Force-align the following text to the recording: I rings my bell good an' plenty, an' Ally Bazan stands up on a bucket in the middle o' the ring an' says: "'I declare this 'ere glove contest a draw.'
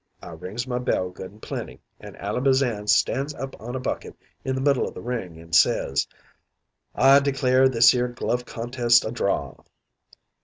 I 0.19 0.29
rings 0.31 0.65
my 0.65 0.79
bell 0.79 1.11
good 1.11 1.31
an' 1.31 1.39
plenty, 1.41 1.79
an' 1.99 2.15
Ally 2.15 2.39
Bazan 2.39 2.87
stands 2.87 3.35
up 3.35 3.55
on 3.61 3.75
a 3.75 3.79
bucket 3.79 4.17
in 4.43 4.55
the 4.55 4.61
middle 4.61 4.87
o' 4.87 4.89
the 4.89 4.99
ring 4.99 5.39
an' 5.39 5.53
says: 5.53 6.07
"'I 6.95 7.19
declare 7.19 7.69
this 7.69 7.93
'ere 7.93 8.07
glove 8.07 8.43
contest 8.43 9.05
a 9.05 9.11
draw.' 9.11 9.57